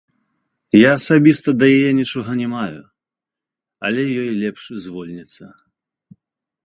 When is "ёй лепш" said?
4.23-4.63